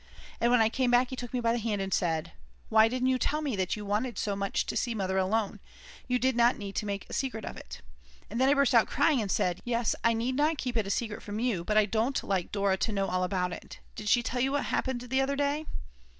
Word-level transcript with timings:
And 0.39 0.49
when 0.49 0.61
I 0.63 0.69
came 0.69 0.89
back 0.89 1.11
he 1.11 1.15
took 1.15 1.31
me 1.31 1.41
by 1.41 1.51
the 1.51 1.59
hand 1.59 1.79
and 1.79 1.93
said: 1.93 2.31
"Why 2.69 2.87
didn't 2.87 3.09
you 3.09 3.19
tell 3.19 3.39
me 3.39 3.55
that 3.55 3.75
you 3.75 3.85
want 3.85 4.17
so 4.17 4.35
much 4.35 4.65
to 4.65 4.75
see 4.75 4.95
Mother 4.95 5.19
alone? 5.19 5.59
You 6.07 6.17
need 6.17 6.35
not 6.35 6.57
make 6.57 6.79
such 7.03 7.09
a 7.11 7.13
secret 7.13 7.45
of 7.45 7.55
it." 7.55 7.81
And 8.27 8.41
then 8.41 8.49
I 8.49 8.55
burst 8.55 8.73
out 8.73 8.87
crying 8.87 9.21
and 9.21 9.29
said: 9.29 9.61
"Yes, 9.63 9.93
I 10.03 10.13
need 10.13 10.33
not 10.35 10.57
keep 10.57 10.75
it 10.75 10.91
secret 10.91 11.21
from 11.21 11.39
you, 11.39 11.63
but 11.63 11.77
I 11.77 11.85
don't 11.85 12.23
like 12.23 12.51
Dora 12.51 12.77
to 12.77 12.91
know 12.91 13.05
all 13.09 13.23
about 13.23 13.53
it. 13.53 13.77
Did 13.95 14.09
she 14.09 14.23
tell 14.23 14.41
you 14.41 14.53
what 14.53 14.65
happened 14.65 15.01
the 15.01 15.21
other 15.21 15.35
day?" 15.35 15.67